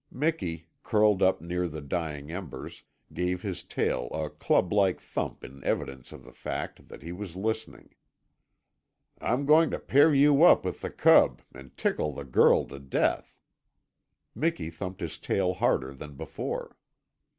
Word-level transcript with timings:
Miki, 0.11 0.65
curled 0.81 1.21
up 1.21 1.41
near 1.41 1.67
the 1.67 1.79
dying 1.79 2.31
embers, 2.31 2.81
gave 3.13 3.43
his 3.43 3.61
tail 3.61 4.07
a 4.11 4.31
club 4.31 4.73
like 4.73 4.99
thump 4.99 5.43
in 5.43 5.63
evidence 5.63 6.11
of 6.11 6.23
the 6.23 6.31
fact 6.33 6.87
that 6.87 7.03
he 7.03 7.11
was 7.11 7.35
listening. 7.35 7.93
"I'm 9.19 9.45
going 9.45 9.69
to 9.69 9.77
pair 9.79 10.11
you 10.11 10.41
up 10.43 10.65
with 10.65 10.81
the 10.81 10.89
cub, 10.89 11.43
and 11.53 11.77
tickle 11.77 12.11
the 12.13 12.25
Girl 12.25 12.65
to 12.69 12.79
death." 12.79 13.37
Miki 14.33 14.71
thumped 14.71 15.01
his 15.01 15.19
tail 15.19 15.53
harder 15.53 15.93
than 15.93 16.15
before. 16.15 16.75